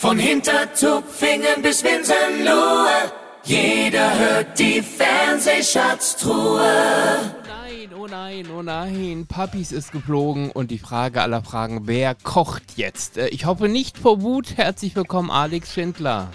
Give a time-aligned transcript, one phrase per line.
[0.00, 3.12] Von Hintertupfingen bis Winsenlohe,
[3.44, 7.34] jeder hört die Fernsehschatztruhe.
[7.46, 12.62] Nein, oh nein, oh nein, Papis ist geflogen und die Frage aller Fragen, wer kocht
[12.76, 13.18] jetzt?
[13.18, 14.56] Äh, Ich hoffe nicht vor Wut.
[14.56, 16.30] Herzlich willkommen, Alex Schindler.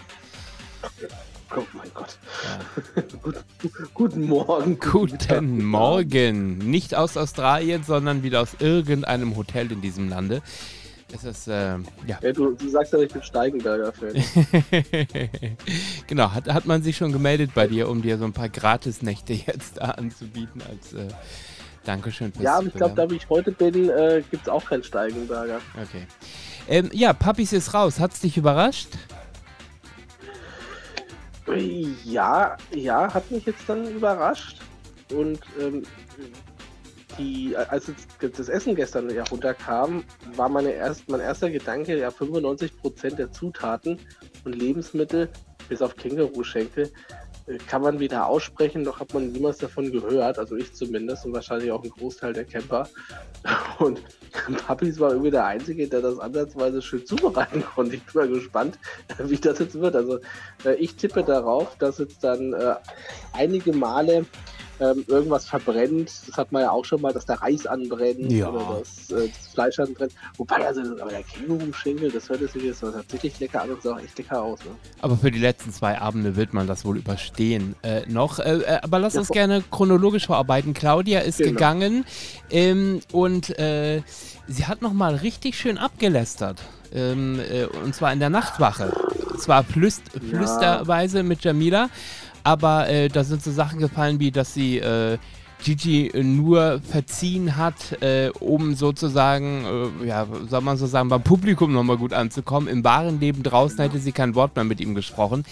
[1.58, 2.20] Oh mein Gott.
[3.24, 3.38] Gut,
[3.96, 4.78] guten Morgen.
[4.80, 6.60] Guten Morgen.
[6.60, 10.44] Nicht aus Australien, sondern wieder aus irgendeinem Hotel in diesem Lande.
[11.14, 11.78] Es ist, äh,
[12.08, 12.20] ja.
[12.22, 14.14] Ja, du, du sagst ja, ich bin Steigenberger-Fan.
[16.08, 19.34] genau, hat, hat man sich schon gemeldet bei dir, um dir so ein paar Gratisnächte
[19.46, 21.08] jetzt da anzubieten als äh,
[21.84, 24.66] Dankeschön fürs ja, aber ich glaube, da wie ich heute bin, äh, gibt es auch
[24.66, 25.62] keinen Steigenberger.
[25.76, 26.08] Okay.
[26.68, 28.00] Ähm, ja, Papis ist raus.
[28.00, 28.90] Hat's dich überrascht?
[32.04, 34.58] Ja, ja, hat mich jetzt dann überrascht.
[35.14, 35.84] Und ähm,
[37.18, 40.04] die, als das Essen gestern ja runterkam,
[40.36, 44.00] war meine erst, mein erster Gedanke, ja, 95% der Zutaten
[44.44, 45.30] und Lebensmittel,
[45.70, 46.92] bis auf Känguruschenkel,
[47.48, 51.34] äh, kann man weder aussprechen, noch hat man niemals davon gehört, also ich zumindest und
[51.34, 52.88] wahrscheinlich auch ein Großteil der Camper.
[53.80, 54.02] Und
[54.66, 57.96] Papis war irgendwie der Einzige, der das ansatzweise schön zubereiten konnte.
[57.96, 58.80] Ich bin mal gespannt,
[59.20, 59.96] wie das jetzt wird.
[59.96, 60.20] Also
[60.66, 62.76] äh, ich tippe darauf, dass jetzt dann äh,
[63.34, 64.26] einige Male
[64.80, 66.12] ähm, irgendwas verbrennt.
[66.28, 68.50] Das hat man ja auch schon mal, dass der Reis anbrennt Ja.
[68.50, 70.12] oder dass äh, das Fleisch anbrennt.
[70.38, 73.94] Wobei, also aber der Känguru-Schinkel, das hört sich jetzt so tatsächlich lecker an und sah
[73.94, 74.60] auch echt lecker aus.
[74.66, 74.72] Ne?
[75.02, 78.40] Aber für die letzten zwei Abende wird man das wohl überstehen äh, noch.
[78.40, 80.74] Äh, äh, aber lass Ja, uns gerne chronologisch verarbeiten.
[80.74, 81.52] Claudia ist Genau.
[81.52, 82.06] gegangen
[82.50, 84.02] ähm, und äh,
[84.48, 86.62] sie hat nochmal richtig schön abgelästert.
[86.94, 88.94] Ähm, äh, und zwar in der Nachtwache.
[89.40, 90.20] Zwar flüst, Ja.
[90.38, 91.90] flüsterweise mit Jamila,
[92.46, 95.18] aber äh, da sind so Sachen gefallen, wie dass sie äh,
[95.64, 99.66] Gigi nur verziehen hat, äh, um sozusagen,
[100.02, 102.70] äh, ja, soll man so sagen, beim Publikum nochmal gut anzukommen.
[102.70, 105.44] Im wahren Leben draußen hätte sie kein Wort mehr mit ihm gesprochen.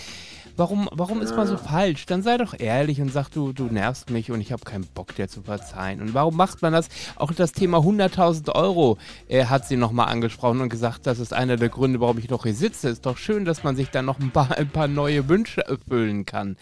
[0.55, 2.05] Warum, warum ist man so falsch?
[2.05, 5.15] Dann sei doch ehrlich und sag, du, du nervst mich und ich habe keinen Bock,
[5.15, 5.99] dir zu verzeihen.
[5.99, 6.89] Und warum macht man das?
[7.15, 11.58] Auch das Thema 100.000 Euro äh, hat sie nochmal angesprochen und gesagt, das ist einer
[11.58, 12.89] der Gründe, warum ich noch hier sitze.
[12.89, 16.25] Ist doch schön, dass man sich dann noch ein paar, ein paar neue Wünsche erfüllen
[16.25, 16.58] kann.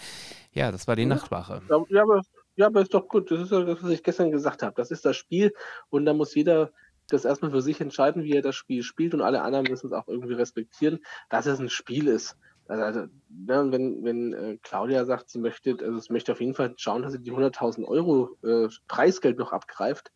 [0.53, 1.61] Ja, das war die Nachtwache.
[1.69, 2.21] Ja, ja, aber,
[2.55, 3.29] ja, aber ist doch gut.
[3.29, 4.73] Das ist ja das, was ich gestern gesagt habe.
[4.77, 5.53] Das ist das Spiel
[5.89, 6.71] und da muss jeder
[7.09, 9.93] das erstmal für sich entscheiden, wie er das Spiel spielt und alle anderen müssen es
[9.93, 10.99] auch irgendwie respektieren,
[11.29, 12.37] dass es ein Spiel ist.
[12.71, 16.53] Also, also ne, wenn, wenn äh, Claudia sagt, sie möchte, also es möchte auf jeden
[16.53, 20.13] Fall schauen, dass sie die 100.000 Euro äh, Preisgeld noch abgreift,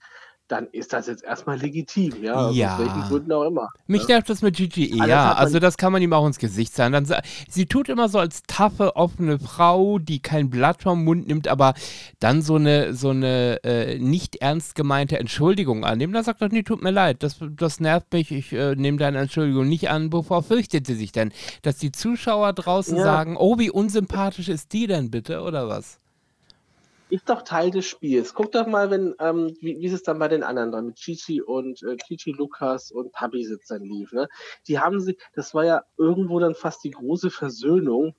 [0.48, 2.78] dann ist das jetzt erstmal legitim, ja, aus Ja.
[2.78, 3.68] welchen Gründen auch immer.
[3.88, 4.10] Mich ja.
[4.10, 5.08] nervt das mit Gigi eher.
[5.08, 6.94] man- Also das kann man ihm auch ins Gesicht sagen.
[6.94, 7.08] Dann,
[7.50, 11.74] sie tut immer so als taffe, offene Frau, die kein Blatt vom Mund nimmt, aber
[12.20, 16.14] dann so eine, so eine äh, nicht ernst gemeinte Entschuldigung annehmen.
[16.14, 19.18] Da sagt doch, nee, tut mir leid, das, das nervt mich, ich äh, nehme deine
[19.20, 20.14] Entschuldigung nicht an.
[20.14, 21.32] Wovor fürchtet sie sich denn?
[21.64, 23.04] Dass die Zuschauer draußen Ja.
[23.04, 26.00] sagen, oh, wie unsympathisch ist die denn bitte, oder was?
[27.16, 28.34] Ist doch Teil des Spiels.
[28.34, 30.96] Guck doch mal, wenn, ähm, wie, wie ist es dann bei den anderen dann mit
[30.96, 34.28] Chichi und äh, Chichi, Lukas und Papi sitzt dann lief, ne?
[34.68, 38.16] Die haben sie, das war ja irgendwo dann fast die große Versöhnung.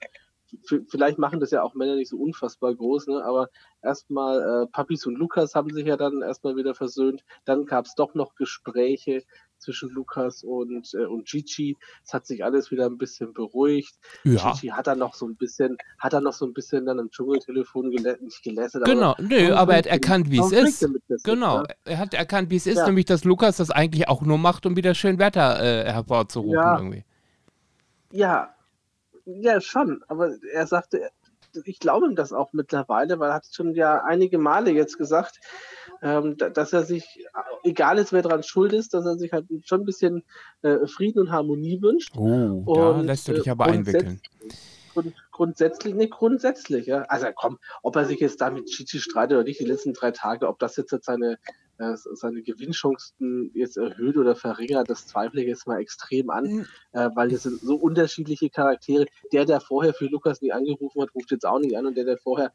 [0.68, 3.24] V vielleicht machen das ja auch Männer nicht so unfassbar groß, ne?
[3.24, 3.48] Aber
[3.82, 7.24] erstmal äh, Papis und Lukas haben sich ja dann erstmal wieder versöhnt.
[7.44, 9.24] Dann gab es doch noch Gespräche
[9.58, 11.76] zwischen Lukas und, äh, und Gigi.
[12.04, 13.94] Es hat sich alles wieder ein bisschen beruhigt.
[14.24, 14.52] Ja.
[14.52, 17.10] Gigi hat dann noch so ein bisschen, hat dann noch so ein bisschen dann am
[17.10, 18.84] Dschungeltelefon gelä nicht gelästert.
[18.84, 20.86] Genau, nö, aber er hat erkannt, wie es ist.
[21.24, 21.64] Genau, Ja.
[21.84, 22.86] er hat erkannt, wie es ist, Ja.
[22.86, 26.76] nämlich dass Lukas das eigentlich auch nur macht, um wieder schön Wetter äh, hervorzurufen Ja.
[26.76, 27.04] irgendwie.
[28.12, 28.52] ja,
[29.24, 30.04] ja, schon.
[30.08, 31.10] Aber er sagte,
[31.64, 35.40] ich glaube ihm das auch mittlerweile, weil er hat schon ja einige Male jetzt gesagt,
[36.02, 37.24] ähm, da- dass er sich,
[37.64, 40.24] egal ist, wer dran schuld ist, dass er sich halt schon ein bisschen
[40.62, 42.14] äh, Frieden und Harmonie wünscht.
[42.16, 44.20] Oh, da Und, lässt du äh, dich aber einwickeln.
[44.92, 47.02] Grund, grundsätzlich, ne, grundsätzlich, ja.
[47.02, 50.10] Also komm, ob er sich jetzt da mit Chichi streitet oder nicht, die letzten drei
[50.10, 51.38] Tage, ob das jetzt, jetzt seine,
[51.78, 56.66] seine Gewinnchancen jetzt erhöht oder verringert, das zweifle ich jetzt mal extrem an, Mhm.
[56.92, 59.06] äh, weil das sind so unterschiedliche Charaktere.
[59.32, 62.04] Der, der vorher für Lukas nie angerufen hat, ruft jetzt auch nicht an und der,
[62.04, 62.52] der vorher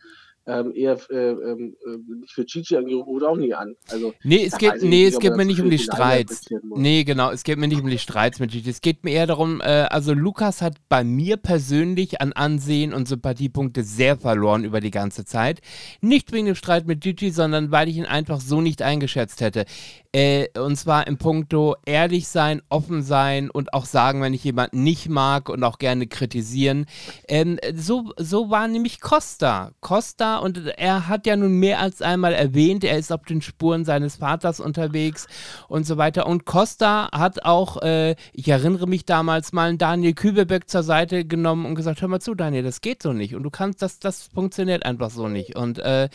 [0.47, 3.75] ähm, eher äh, ähm, äh, für Chichi angerufen ruft auch nie an.
[3.89, 6.45] Also Nee, es geht, nee, nicht, es geht mir nicht um die Streits.
[6.63, 8.69] Nee, genau, es geht mir nicht um die Streits mit Gigi.
[8.69, 13.07] Es geht mir eher darum, äh, also Lukas hat bei mir persönlich an Ansehen und
[13.07, 15.61] Sympathiepunkte sehr verloren über die ganze Zeit.
[16.01, 19.65] Nicht wegen dem Streit mit Gigi, sondern weil ich ihn einfach so nicht eingeschätzt hätte.
[20.13, 24.83] Äh, und zwar im Punkto ehrlich sein, offen sein und auch sagen, wenn ich jemanden
[24.83, 26.85] nicht mag und auch gerne kritisieren.
[27.29, 29.71] Ähm, so, so war nämlich Costa.
[29.79, 33.85] Costa, und er hat ja nun mehr als einmal erwähnt, er ist auf den Spuren
[33.85, 35.27] seines Vaters unterwegs
[35.69, 36.27] und so weiter.
[36.27, 41.65] Und Costa hat auch, äh, ich erinnere mich damals mal, Daniel Kübelbeck zur Seite genommen
[41.65, 43.33] und gesagt, hör mal zu, Daniel, das geht so nicht.
[43.33, 45.55] Und du kannst, das, das funktioniert einfach so nicht.
[45.55, 46.09] Und äh,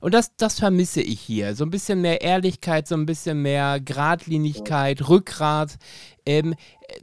[0.00, 1.54] und das, das vermisse ich hier.
[1.54, 5.76] So ein bisschen mehr Ehrlichkeit, so ein bisschen mehr Gradlinigkeit, Rückgrat.
[6.26, 7.00] Ähm, äh,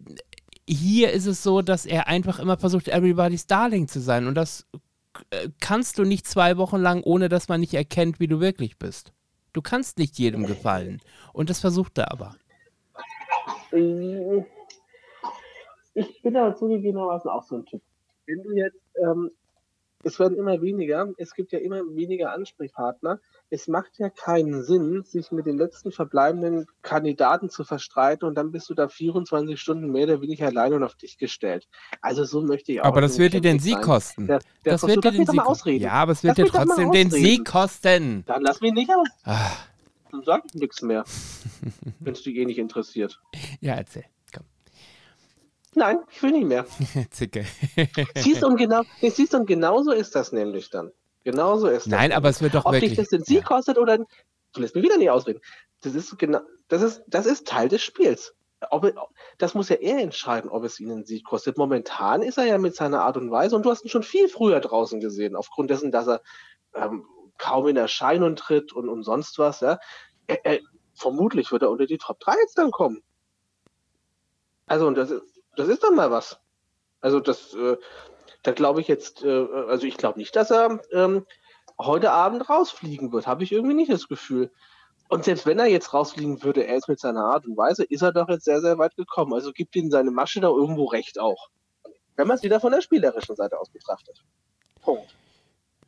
[0.68, 4.28] hier ist es so, dass er einfach immer versucht, everybody's Darling zu sein.
[4.28, 4.66] Und das
[5.30, 8.78] äh, kannst du nicht zwei Wochen lang, ohne dass man nicht erkennt, wie du wirklich
[8.78, 9.14] bist.
[9.54, 11.02] Du kannst nicht jedem gefallen.
[11.34, 12.36] Und das versucht er aber.
[13.72, 14.44] Äh,
[15.94, 17.82] ich bin da zugegebenermaßen auch so ein Typ.
[18.26, 19.32] Wenn du jetzt ähm,
[20.06, 23.20] es werden immer weniger, es gibt ja immer weniger Ansprechpartner.
[23.50, 28.52] Es macht ja keinen Sinn, sich mit den letzten verbleibenden Kandidaten zu verstreiten und dann
[28.52, 31.68] bist du da 24 Stunden mehr oder weniger alleine und auf dich gestellt.
[32.02, 32.86] Also so möchte ich auch.
[32.86, 34.28] Aber das wird dir den Sieg kosten.
[34.28, 35.80] Der, der das wird dir den Sieg kosten.
[35.80, 38.24] Ja, aber es wird dir trotzdem den Sieg kosten.
[38.28, 39.08] Dann lass mich nicht aus.
[39.24, 39.54] Ah.
[40.12, 41.04] Dann sag ich nichts mehr,
[42.00, 43.20] wenn es dich eh nicht interessiert.
[43.60, 44.06] Ja, erzähl.
[45.76, 46.66] Nein, ich will nicht mehr.
[47.12, 47.46] Zicke.
[48.16, 50.92] siehst und genau, siehst und genauso ist das nämlich dann.
[51.24, 51.92] Genauso ist das.
[51.92, 52.92] Nein, aber es wird doch Ob wirklich.
[52.92, 53.44] Ob dich das den Sieg ja.
[53.44, 53.98] kostet oder.
[53.98, 55.42] Du lässt mich wieder nicht ausreden.
[55.82, 56.40] Das ist genau,
[56.70, 58.34] das ist, das ist Teil des Spiels.
[58.72, 58.90] Ob,
[59.38, 61.58] das muss ja er entscheiden, ob es ihn einen Sieg kostet.
[61.58, 64.30] Momentan ist er ja mit seiner Art und Weise, und du hast ihn schon viel
[64.30, 66.22] früher draußen gesehen, aufgrund dessen, dass er
[66.74, 67.06] ähm,
[67.38, 69.60] kaum in Erscheinung tritt und, und sonst was.
[69.60, 69.78] Ja.
[70.28, 70.60] Er, er,
[70.94, 73.04] vermutlich wird er unter die Top 3 jetzt dann kommen.
[74.68, 75.22] Also, und das ist,
[75.56, 76.40] das ist dann mal was.
[77.02, 77.78] Also das, äh,
[78.44, 81.26] da glaube ich jetzt, äh, also ich glaube nicht, dass er ähm,
[81.80, 83.28] heute Abend rausfliegen wird.
[83.28, 84.52] Habe ich irgendwie nicht das Gefühl.
[85.08, 88.02] Und selbst wenn er jetzt rausfliegen würde, er ist mit seiner Art und Weise, ist
[88.02, 89.34] er doch jetzt sehr, sehr weit gekommen.
[89.34, 91.50] Also gibt ihm seine Masche da irgendwo recht auch.
[92.16, 94.24] Wenn man es wieder von der spielerischen Seite aus betrachtet.
[94.82, 95.16] Punkt.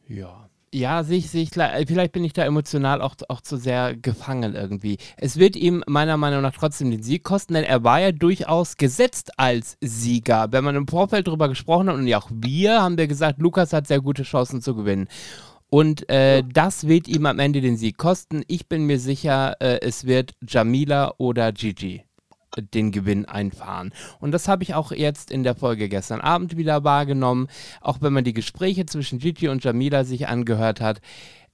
[0.08, 0.50] Ja.
[0.74, 4.54] Ja, sehe ich, sehe ich, vielleicht bin ich da emotional auch, auch zu sehr gefangen
[4.54, 4.98] irgendwie.
[5.16, 8.76] Es wird ihm meiner Meinung nach trotzdem den Sieg kosten, denn er war ja durchaus
[8.76, 10.48] gesetzt als Sieger.
[10.52, 13.72] Wenn man im Vorfeld darüber gesprochen hat und ja auch wir, haben wir gesagt, Lukas
[13.72, 15.08] hat sehr gute Chancen zu gewinnen.
[15.70, 18.44] Und äh, das wird ihm am Ende den Sieg kosten.
[18.48, 22.07] Ich bin mir sicher, äh, es wird Jamila oder Gigi
[22.56, 23.94] den Gewinn einfahren.
[24.20, 27.48] Und das habe ich auch jetzt in der Folge gestern Abend wieder wahrgenommen,
[27.82, 31.02] auch wenn man die Gespräche zwischen Gigi und Jamila sich angehört hat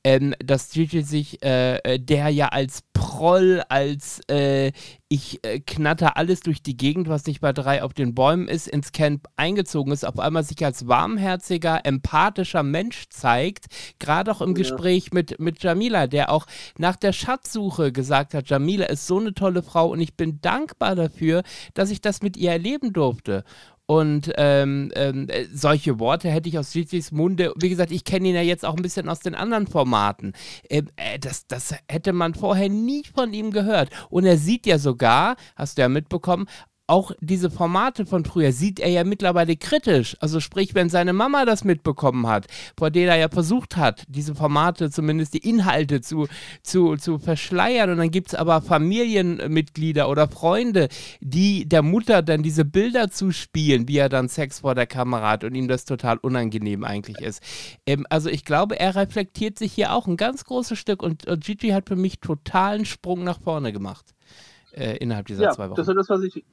[0.04, 4.72] ähm, dass Gigi sich, äh, äh, der ja als Proll, als äh,
[5.08, 8.68] ich äh, knatter alles durch die Gegend, was nicht bei drei auf den Bäumen ist,
[8.68, 13.68] ins Camp eingezogen ist, auf einmal sich als warmherziger, empathischer Mensch zeigt,
[14.00, 14.56] gerade auch im ja.
[14.56, 16.48] Gespräch mit, mit Jamila, der auch
[16.78, 20.96] nach der Schatzsuche gesagt hat, Jamila ist so eine tolle Frau und ich bin dankbar
[20.96, 21.44] dafür,
[21.76, 23.44] dass ich das mit ihr erleben durfte.
[23.86, 28.30] Und ähm, ähm, äh, solche Worte hätte ich aus Gigi's Munde, wie gesagt, ich kenne
[28.30, 30.34] ihn ja jetzt auch ein bisschen aus den anderen Formaten.
[30.70, 33.90] Ähm, äh, das, das hätte man vorher nie von ihm gehört.
[34.10, 36.48] Und er sieht ja sogar, hast du ja mitbekommen,
[36.88, 40.18] auch diese Formate von früher sieht er ja mittlerweile kritisch.
[40.20, 42.48] Also sprich, wenn seine Mama das mitbekommen hat,
[42.78, 46.28] vor der er ja versucht hat, diese Formate, zumindest die Inhalte zu,
[46.62, 47.90] zu, zu verschleiern.
[47.90, 50.90] Und dann gibt es aber Familienmitglieder oder Freunde,
[51.22, 55.46] die der Mutter dann diese Bilder zuspielen, wie er dann Sex vor der Kamera hat
[55.46, 57.42] und ihm das total unangenehm eigentlich ist.
[57.86, 61.46] Ähm, also ich glaube, er reflektiert sich hier auch ein ganz großes Stück und, und
[61.46, 64.14] Gigi hat für mich totalen Sprung nach vorne gemacht.
[64.74, 65.76] Äh, innerhalb dieser ja, zwei Wochen.
[65.76, 66.44] Das ist das, was ich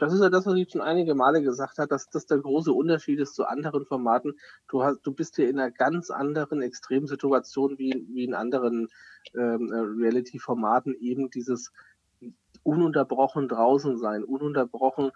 [0.00, 2.72] das ist ja das, was ich schon einige Male gesagt habe, dass das der große
[2.72, 4.34] Unterschied ist zu anderen Formaten.
[4.68, 8.88] Du, hast, du bist hier in einer ganz anderen Extremsituation wie, wie in anderen
[9.34, 11.72] ähm, Reality-Formaten eben dieses
[12.62, 15.10] ununterbrochen draußen sein, ununterbrochen,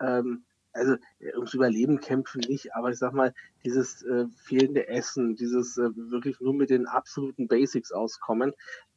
[0.00, 0.96] ähm, also
[1.34, 6.40] ums Überleben kämpfen nicht, aber ich sag mal, dieses äh, fehlende Essen, dieses äh, wirklich
[6.40, 8.52] nur mit den absoluten Basics auskommen,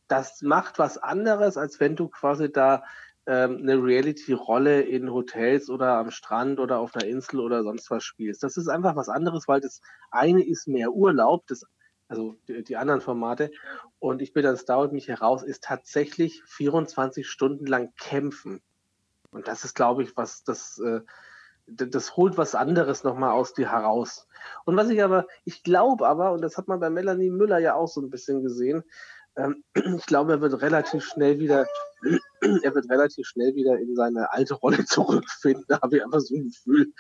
[0.07, 2.83] das macht was anderes, als wenn du quasi da
[3.25, 8.03] ähm, eine Reality-Rolle in Hotels oder am Strand oder auf einer Insel oder sonst was
[8.03, 8.43] spielst.
[8.43, 11.65] Das ist einfach was anderes, weil das eine ist mehr Urlaub, das,
[12.07, 13.51] also die, die anderen Formate.
[13.99, 18.61] Und ich bin dann und mich heraus, ist tatsächlich 24 Stunden lang kämpfen.
[19.31, 21.01] Und das ist, glaube ich, was das, äh,
[21.65, 24.27] das holt was anderes nochmal aus dir heraus.
[24.65, 27.75] Und was ich aber, ich glaube aber, und das hat man bei Melanie Müller ja
[27.75, 28.83] auch so ein bisschen gesehen,
[29.97, 31.65] ich glaube, er wird relativ schnell wieder,
[32.41, 35.65] er wird relativ schnell wieder in seine alte Rolle zurückfinden.
[35.67, 36.93] Da habe ich einfach so ein Gefühl.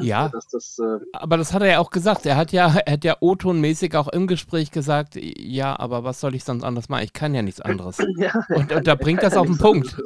[0.00, 2.26] Ja, das, das, äh aber das hat er ja auch gesagt.
[2.26, 6.34] Er hat ja, er hat ja O-Tonmäßig auch im Gespräch gesagt, ja, aber was soll
[6.34, 7.04] ich sonst anders machen?
[7.04, 7.98] Ich kann ja nichts anderes.
[8.16, 9.96] ja, und, und da bringt das auf den Punkt.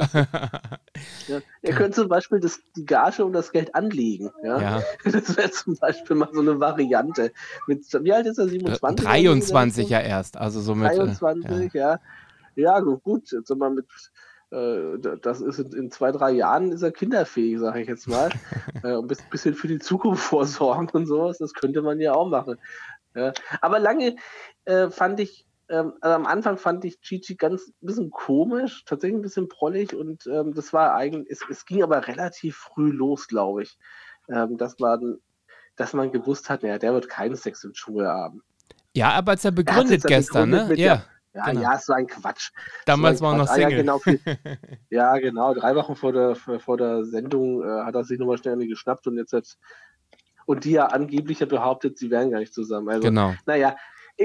[1.29, 4.31] ja, er könnte zum Beispiel das, die Gage und das Geld anlegen.
[4.43, 4.61] Ja?
[4.61, 4.83] ja.
[5.05, 7.33] Das wäre zum Beispiel mal so eine Variante.
[7.67, 8.49] Mit, wie alt ist er?
[8.49, 9.05] 27?
[9.05, 10.37] 23 ja erst.
[10.37, 11.91] Also so mit, 23, äh, ja.
[11.93, 12.01] ja.
[12.57, 13.87] Ja, gut, jetzt sind wir mit
[14.55, 18.31] das ist in, zwei, drei Jahren ist er kinderfähig, sage ich jetzt mal.
[18.85, 22.59] äh, ein bisschen für die Zukunft vorsorgen und sowas, das könnte man ja auch machen.
[23.15, 23.33] Ja.
[23.61, 24.17] Aber lange
[24.65, 29.19] äh, fand ich, ähm, also am Anfang fand ich Chichi ganz ein bisschen komisch, tatsächlich
[29.19, 33.29] ein bisschen prollig und ähm, das war eigentlich, es, es, ging aber relativ früh los,
[33.29, 33.79] glaube ich,
[34.29, 35.19] ähm, dass man,
[35.77, 38.43] dass man gewusst hat, naja, der wird keinen Sex in Schule haben.
[38.97, 40.85] Ja, aber als er begründet er gestern, begründet ne?
[40.85, 41.05] Ja.
[41.35, 41.63] Ja, genau.
[41.63, 42.53] ja, so ein Quatsch.
[42.87, 43.67] Damals so war er noch Single.
[43.67, 44.01] Ah, ja, genau,
[44.91, 45.55] ja, genau.
[45.55, 49.17] Drei Wochen vor der, vor der Sendung äh, hat er sich nochmal schnell geschnappt und
[49.17, 49.57] jetzt hat,
[50.47, 52.89] und die ja angeblich ja behauptet, sie wären gar nicht zusammen.
[52.89, 53.35] Also, genau.
[53.47, 53.77] Naja,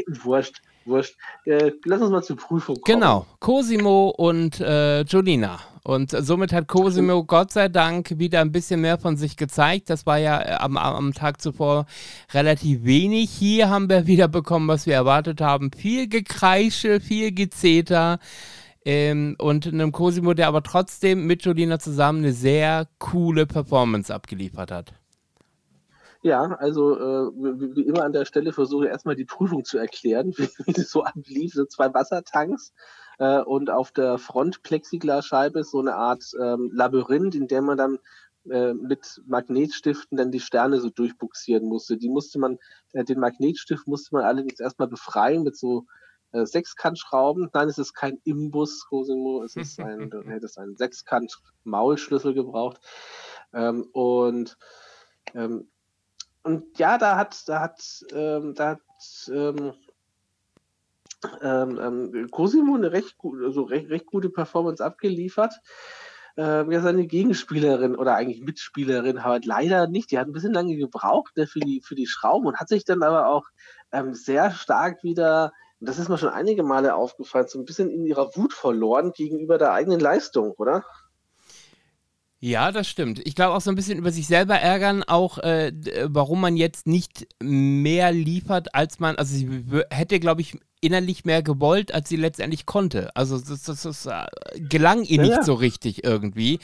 [0.08, 1.16] wurscht, wurscht.
[1.46, 3.00] Äh, lass uns mal zur Prüfung kommen.
[3.00, 3.26] Genau.
[3.40, 5.60] Cosimo und äh, Jolina.
[5.84, 9.90] Und somit hat Cosimo Gott sei Dank wieder ein bisschen mehr von sich gezeigt.
[9.90, 11.86] Das war ja äh, am, am Tag zuvor
[12.34, 13.30] relativ wenig.
[13.30, 15.72] Hier haben wir wieder bekommen, was wir erwartet haben.
[15.72, 18.20] Viel Gekreische, viel Gezeter.
[18.86, 24.72] Ähm, und einem Cosimo, der aber trotzdem mit Jolina zusammen eine sehr coole Performance abgeliefert
[24.72, 24.94] hat.
[26.22, 29.78] Ja, also äh, wie, wie, immer an der Stelle versuche ich erstmal die Prüfung zu
[29.78, 31.54] erklären, wie, wie das so ablief.
[31.54, 32.74] So zwei Wassertanks
[33.20, 37.78] äh, und auf der Front Plexiglasscheibe ist so eine Art ähm, Labyrinth, in dem man
[37.78, 38.00] dann
[38.50, 41.98] äh, mit Magnetstiften dann die Sterne so durchbuxieren musste.
[41.98, 42.58] Die musste man,
[42.92, 45.86] äh, den Magnetstift musste man allerdings erstmal befreien mit so
[46.32, 47.50] äh, Sechskantschrauben.
[47.54, 52.82] Nein, es ist kein Imbus, Cosimo, es ist ein, du hättest einen Sechskant-Maulschlüssel gebraucht.
[53.54, 54.58] Ähm, und
[55.34, 55.70] ähm,
[56.44, 58.82] und ja, da hat, da hat, ähm, da hat
[59.32, 59.74] ähm,
[61.42, 61.80] ähm,
[62.14, 65.60] ähm, Cosimo eine recht, also recht, recht gute Performance abgeliefert.
[66.38, 70.12] Ähm, ja, seine Gegenspielerin oder eigentlich Mitspielerin halt leider nicht.
[70.12, 72.86] Die hat ein bisschen lange gebraucht ne, für, die, für die Schrauben und hat sich
[72.86, 73.48] dann aber auch
[73.92, 78.06] ähm, sehr stark wieder, das ist mir schon einige Male aufgefallen, so ein bisschen in
[78.06, 80.86] ihrer Wut verloren gegenüber der eigenen Leistung, oder?
[82.42, 83.20] Ja, das stimmt.
[83.26, 85.74] Ich glaube auch so ein bisschen über sich selber ärgern, auch äh,
[86.06, 91.44] warum man jetzt nicht mehr liefert, als man, also sie hätte, glaube ich, innerlich mehr
[91.44, 93.16] gewollt, als sie letztendlich konnte.
[93.16, 95.44] Also das, das, das äh, gelang ihr ja, nicht ja.
[95.44, 96.60] so richtig irgendwie.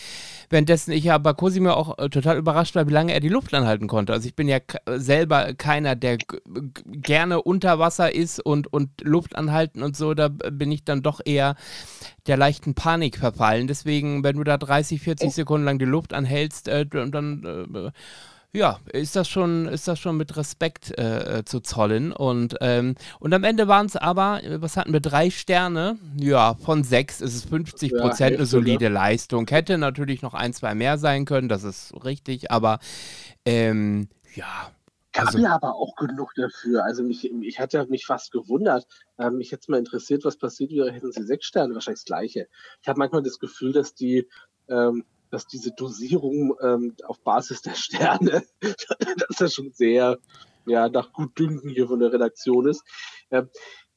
[0.50, 3.54] Währenddessen ich ja bei Cosimo auch äh, total überrascht war, wie lange er die Luft
[3.54, 4.14] anhalten konnte.
[4.14, 4.60] Also ich bin ja
[4.96, 6.18] selber keiner, der
[6.86, 10.14] gerne unter Wasser ist und, und Luft anhalten und so.
[10.14, 11.56] Da bin ich dann doch eher
[12.28, 13.68] der leichten Panik verfallen.
[13.68, 17.92] Deswegen, wenn du da 30, 40 Sekunden lang die Luft anhältst, äh, dann äh,
[18.56, 22.12] ja, ist das schon, ist das schon mit Respekt äh, äh zu zollen.
[22.12, 25.98] Und, ähm, und am Ende waren es aber, was hatten wir, drei Sterne?
[26.18, 28.46] Ja, von sechs ist es 50 Prozent ja, eine ne?
[28.46, 29.48] solide Leistung.
[29.48, 32.80] Hätte natürlich noch ein, zwei mehr sein können, das ist richtig, aber
[33.46, 34.72] ähm, ja.
[35.12, 36.84] Gab also, ja aber auch genug dafür.
[36.84, 38.86] Also mich, ich hatte mich fast gewundert.
[39.18, 42.06] Ähm, mich hätte es mal interessiert, was passiert wäre, hätten sie sechs Sterne, wahrscheinlich das
[42.06, 42.48] gleiche.
[42.82, 44.28] Ich habe manchmal das Gefühl, dass die
[44.68, 50.18] ähm, dass diese Dosierung ähm, auf Basis der Sterne, dass das schon sehr
[50.66, 52.84] ja, nach Gutdünken hier von der Redaktion ist.
[53.32, 53.50] Ähm,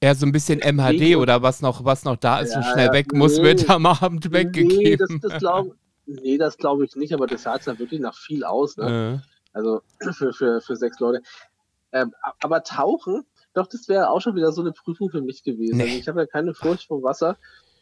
[0.02, 2.64] ja, so ein bisschen MHD nee, oder was noch, was noch da ist ja, und
[2.64, 4.76] schnell weg nee, muss, wird am Abend weggegeben.
[4.78, 8.44] Nee, das, das glaube nee, glaub ich nicht, aber das sah ja wirklich nach viel
[8.44, 8.76] aus.
[8.76, 9.23] Ne?
[9.25, 9.28] Äh.
[9.52, 9.82] Also
[10.12, 11.23] für, für, für sechs Leute.
[11.92, 15.78] Ähm, aber Tauchen, doch, das wäre auch schon wieder so eine Prüfung für mich gewesen.
[15.78, 15.85] Nee.
[15.85, 17.37] Also ich habe ja keine Furcht vor Wasser.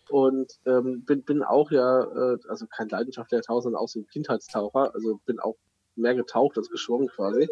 [0.09, 4.07] Und ähm, bin, bin auch ja, äh, also kein leidenschaftlicher Taucher, sondern auch so ein
[4.07, 4.95] Kindheitstaucher.
[4.95, 5.57] Also bin auch
[5.97, 7.49] mehr getaucht als geschwommen quasi.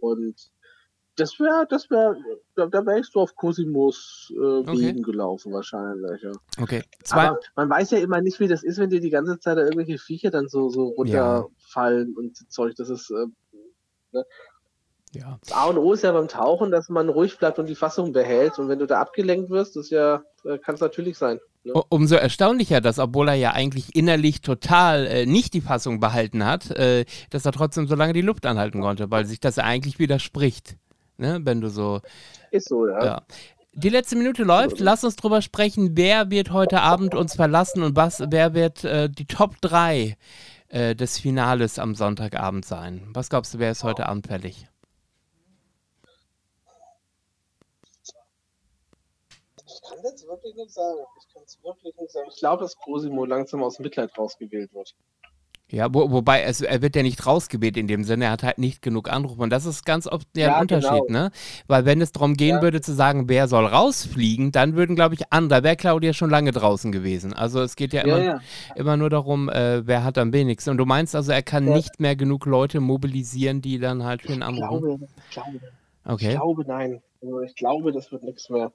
[0.00, 0.50] Und
[1.16, 2.16] das wäre, das wäre,
[2.54, 4.92] da, da wäre ich so auf Cosimos äh, okay.
[4.94, 6.22] gelaufen wahrscheinlich.
[6.22, 6.32] Ja.
[6.60, 6.82] Okay.
[7.04, 9.58] Zwei Aber man weiß ja immer nicht, wie das ist, wenn dir die ganze Zeit
[9.58, 12.18] da irgendwelche Viecher dann so, so runterfallen ja.
[12.18, 12.74] und Zeug.
[12.76, 13.26] Das ist, äh,
[14.12, 14.24] ne?
[15.12, 15.38] Ja.
[15.40, 18.12] Das A und O ist ja beim Tauchen, dass man ruhig bleibt und die Fassung
[18.12, 18.58] behält.
[18.58, 21.40] Und wenn du da abgelenkt wirst, das ja, äh, kann es natürlich sein.
[21.64, 21.72] Ne?
[21.88, 26.70] Umso erstaunlicher, dass obwohl er ja eigentlich innerlich total äh, nicht die Fassung behalten hat,
[26.70, 30.76] äh, dass er trotzdem so lange die Luft anhalten konnte, weil sich das eigentlich widerspricht.
[31.18, 31.40] Ne?
[31.42, 32.00] Wenn du so.
[32.50, 33.04] Ist so, ja.
[33.04, 33.22] ja.
[33.72, 34.80] Die letzte Minute läuft.
[34.80, 39.08] Lass uns drüber sprechen, wer wird heute Abend uns verlassen und was, wer wird äh,
[39.10, 40.16] die Top 3
[40.68, 43.08] äh, des Finales am Sonntagabend sein.
[43.12, 44.69] Was glaubst du, wer ist heute Abend fällig?
[50.02, 50.98] Kann es wirklich nicht sagen.
[51.18, 52.28] Ich kann es wirklich nicht sagen.
[52.32, 54.94] Ich glaube, dass Cosimo langsam aus Mitleid rausgewählt wird.
[55.72, 58.58] Ja, wo, wobei es, er wird ja nicht rausgebet in dem Sinne, er hat halt
[58.58, 59.40] nicht genug Anrufe.
[59.40, 61.26] Und das ist ganz oft der Ja, Unterschied, genau.
[61.26, 61.30] ne?
[61.68, 62.62] Weil wenn es darum gehen Ja.
[62.62, 66.28] würde zu sagen, wer soll rausfliegen, dann würden, glaube ich, an, da wäre Claudia schon
[66.28, 67.32] lange draußen gewesen.
[67.34, 68.40] Also es geht ja immer, Ja, ja.
[68.74, 70.70] immer nur darum, äh, wer hat am wenigsten.
[70.70, 74.32] Und du meinst also, er kann nicht mehr genug Leute mobilisieren, die dann halt für
[74.32, 74.80] ihn Ich anrufen?
[74.80, 75.72] glaube, ich glaube, ich
[76.04, 76.30] Okay.
[76.30, 77.02] glaube, nein.
[77.22, 78.72] Also ich glaube, das wird nichts mehr.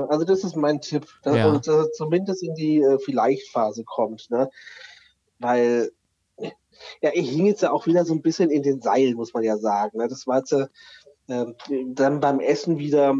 [0.00, 1.52] Ja, Also das ist mein Tipp, dass, Ja.
[1.52, 4.50] dass er zumindest in die äh, Vielleicht-Phase kommt, ne?
[5.38, 5.90] Weil
[7.02, 9.42] ja, er hing jetzt ja auch wieder so ein bisschen in den Seilen, muss man
[9.44, 9.98] ja sagen.
[9.98, 10.08] Ne?
[10.08, 10.66] Das war jetzt äh,
[11.28, 11.54] ähm,
[11.94, 13.14] dann beim Essen wieder,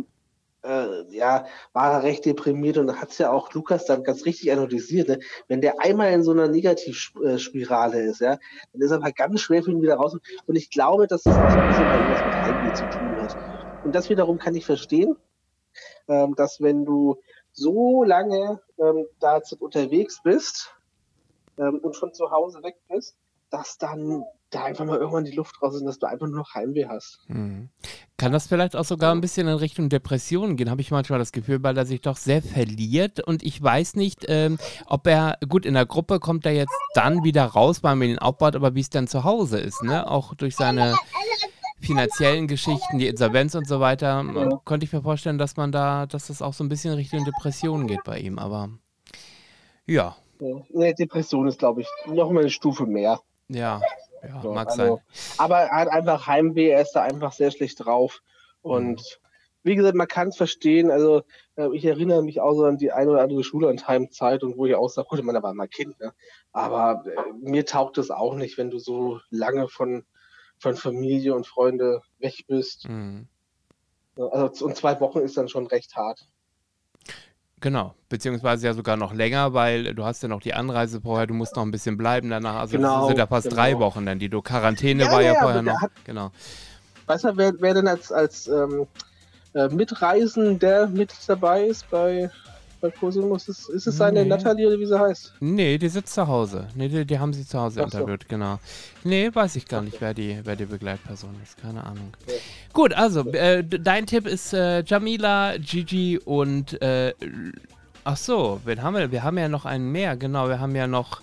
[0.65, 4.53] äh, ja, war er recht deprimiert und hat es ja auch Lukas dann ganz richtig
[4.53, 5.09] analysiert.
[5.09, 5.21] Ne?
[5.49, 8.39] Wenn der einmal in so einer Negativspirale ist, ja,
[8.73, 10.17] dann ist er halt ganz schwer für ihn wieder raus.
[10.47, 13.37] Und ich glaube, dass das auch so ein bisschen was mit Heimweh zu tun hat.
[13.83, 15.17] Und das wiederum kann ich verstehen,
[16.09, 17.17] ähm, dass wenn du
[17.53, 20.75] so lange ähm, da jetzt unterwegs bist
[21.59, 23.17] ähm, und von zu Hause weg bist,
[23.51, 26.39] dass dann da einfach mal irgendwann die Luft raus ist und dass du einfach nur
[26.39, 27.19] noch Heimweh hast.
[27.29, 27.71] Mhm.
[28.17, 31.33] Kann das vielleicht auch sogar ein bisschen in Richtung Depressionen gehen, habe ich manchmal das
[31.33, 35.67] Gefühl, weil er sich doch sehr verliert und ich weiß nicht, ähm, ob er, gut,
[35.67, 38.81] in der Gruppe kommt er jetzt dann wieder raus, weil man ihn aufbaut, aber wie
[38.81, 40.09] es dann zu Hause ist, ne?
[40.09, 40.95] Auch durch seine
[41.85, 44.61] finanziellen Geschichten, die Insolvenz und so weiter, Ja.
[44.65, 47.87] konnte ich mir vorstellen, dass man da, dass das auch so ein bisschen Richtung Depressionen
[47.87, 48.71] geht bei ihm, aber
[49.87, 50.93] ja, Ja.
[50.93, 53.21] Depression ist, glaube ich, noch mal eine Stufe mehr.
[53.49, 53.81] ja,
[54.27, 54.99] ja, So, mag also, sein.
[55.39, 58.21] Aber er hat einfach Heimweh, er ist da einfach sehr schlecht drauf.
[58.63, 59.21] Und
[59.63, 60.91] wie gesagt, man kann es verstehen.
[60.91, 61.23] Also
[61.57, 64.75] äh, ich erinnere mich auch so an die eine oder andere Schullandheim-Zeit und wo ich
[64.75, 66.13] auch sage, gut, da war mal Kind, ne?
[66.53, 70.05] Aber äh, mir taugt es auch nicht, wenn du so lange von,
[70.65, 72.89] von Familie und Freunde weg bist.
[72.89, 73.29] Mhm.
[74.17, 76.27] Also und zwei Wochen ist dann schon recht hart.
[77.61, 81.35] Genau, beziehungsweise ja sogar noch länger, weil du hast ja noch die Anreise vorher, du
[81.35, 82.57] musst noch ein bisschen bleiben danach.
[82.57, 83.57] Also das Genau, sind ja fast genau.
[83.57, 85.81] drei Wochen dann, die du Quarantäne Ja, war ja, ja, vorher noch.
[85.81, 86.31] hat- Genau.
[87.07, 88.87] Weißt du, wer, wer denn als, als ähm,
[89.55, 92.31] äh, Mitreisender mit dabei ist bei,
[92.85, 93.49] bei Cosimus?
[93.49, 94.29] Ist, ist es seine Nee.
[94.29, 95.35] Nathalie oder wie sie heißt?
[95.41, 96.69] Nee, die sitzt zu Hause.
[96.75, 97.99] Nee, die, die haben sie zu Hause Ach so.
[97.99, 98.59] interviewt, genau.
[99.05, 101.57] Nee, weiß ich gar nicht, wer die, wer die Begleitperson ist.
[101.57, 102.13] Keine Ahnung.
[102.27, 102.35] Ja.
[102.75, 107.15] Gut, also, äh, dein Tipp ist äh, Jamila, Gigi und äh,
[108.05, 109.11] ach so, wen haben wir?
[109.11, 110.49] Wir haben ja noch einen mehr, genau.
[110.49, 111.23] Wir haben ja noch,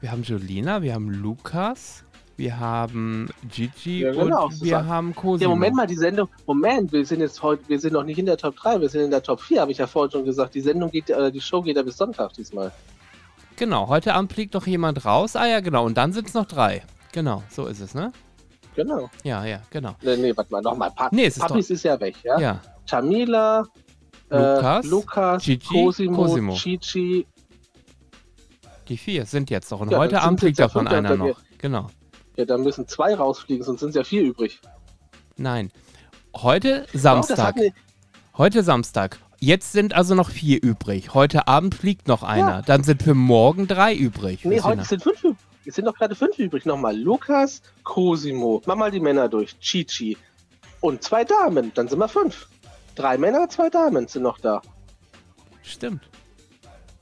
[0.00, 2.04] wir haben Jolina, wir haben Lukas,
[2.36, 5.50] wir haben Gigi Ja, genau, und wir haben Cosimo.
[5.50, 6.28] Ja, Moment mal, die Sendung.
[6.46, 9.02] Moment, wir sind jetzt heute, wir sind noch nicht in der Top 3, wir sind
[9.02, 10.54] in der Top 4, habe ich ja vorhin schon gesagt.
[10.54, 12.72] Die Sendung geht, äh, die Show geht ja bis Sonntag diesmal.
[13.56, 15.36] Genau, heute Abend fliegt noch jemand raus.
[15.36, 15.84] Ah ja, genau.
[15.84, 16.82] Und dann sind es noch drei.
[17.12, 18.12] Genau, so ist es, ne?
[18.74, 19.10] Genau.
[19.22, 19.94] Ja, ja, genau.
[20.00, 20.90] Nee, nee, warte mal, nochmal.
[20.96, 22.38] Pa Nee, es ist Papis ist ja weg, ja?
[22.40, 23.66] Ja, Tamila,
[24.30, 26.54] Lukas, äh, Lukas Gigi, Cosimo, Cosimo.
[26.54, 27.26] Chichi.
[28.88, 29.80] die vier sind jetzt noch.
[29.80, 31.38] Und Ja, heute Abend fliegt davon einer noch.
[31.58, 31.88] Genau.
[32.36, 34.60] Ja, da müssen zwei rausfliegen, sonst sind ja vier übrig.
[35.36, 35.70] Nein.
[36.34, 37.56] Heute Samstag.
[38.36, 39.18] Heute Samstag.
[39.38, 41.14] Jetzt sind also noch vier übrig.
[41.14, 42.62] Heute Abend fliegt noch einer.
[42.62, 44.44] Dann sind für morgen drei übrig.
[44.44, 45.36] nee, heute sind fünf übrig.
[45.66, 46.64] Es sind doch gerade fünf übrig.
[46.64, 48.62] Nochmal Lukas, Cosimo.
[48.66, 49.58] Mach mal die Männer durch.
[49.58, 50.16] Chichi.
[50.80, 51.72] Und zwei Damen.
[51.74, 52.48] Dann sind wir fünf.
[52.94, 54.62] Drei Männer, zwei Damen sind noch da.
[55.62, 56.02] Stimmt.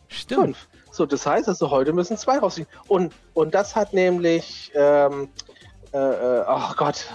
[0.09, 0.43] Stimmt.
[0.43, 0.69] Fünf.
[1.01, 2.71] So, das heißt also, heute müssen zwei rausfliegen.
[2.87, 5.31] Und, und das hat nämlich, ähm,
[5.95, 7.07] äh, äh, oh Gott,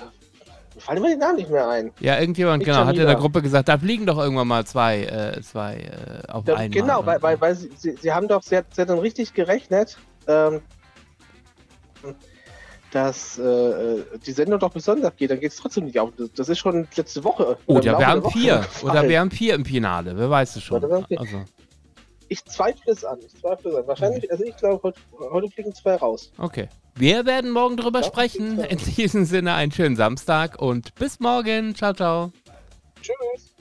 [0.80, 1.91] fallen mir die Namen nicht mehr ein.
[2.00, 3.13] Ja, irgendjemand Nicht genau, hat in der.
[3.13, 6.69] Gruppe gesagt, da fliegen doch irgendwann mal zwei, äh, zwei äh, auf Ja, einmal.
[6.69, 8.98] genau, und weil, weil, weil sie, sie, sie haben doch, sie hat, sie hat dann
[8.98, 10.62] richtig gerechnet, ähm,
[12.89, 16.10] dass äh, äh, die Sendung doch bis Sonntag geht, dann geht es trotzdem nicht auf.
[16.17, 17.56] Das, das ist schon letzte Woche.
[17.67, 18.65] Oder Laufe wir haben vier.
[18.82, 20.17] Oder wir haben vier im Finale.
[20.17, 20.84] Wer weiß es schon.
[20.84, 21.06] Oder.
[21.17, 21.43] Also,
[22.28, 23.20] ich zweifle es an.
[23.26, 23.88] Ich zweifle es an.
[23.88, 26.32] Wahrscheinlich, also ich glaube, heute, heute fliegen zwei raus.
[26.38, 26.70] Okay.
[26.96, 28.60] Wir werden morgen darüber ja, sprechen.
[28.60, 31.76] In diesem Sinne einen schönen Samstag und bis morgen.
[31.76, 32.32] Ciao, ciao.
[33.02, 33.54] Tschüss.